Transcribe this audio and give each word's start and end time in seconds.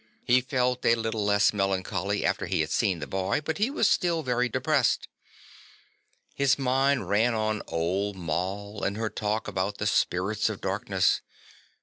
He 0.23 0.41
felt 0.41 0.83
a 0.83 0.95
little 0.95 1.23
less 1.23 1.53
melancholy 1.53 2.25
after 2.25 2.47
he 2.47 2.61
had 2.61 2.71
seen 2.71 2.97
the 2.97 3.05
boy, 3.05 3.39
but 3.39 3.59
he 3.59 3.69
was 3.69 3.87
still 3.87 4.23
very 4.23 4.49
depressed. 4.49 5.07
His 6.33 6.57
mind 6.57 7.07
ran 7.07 7.35
on 7.35 7.61
old 7.67 8.15
Moll 8.15 8.83
and 8.83 8.97
her 8.97 9.11
talk 9.11 9.47
about 9.47 9.77
the 9.77 9.85
spirits 9.85 10.49
of 10.49 10.59
darkness. 10.59 11.21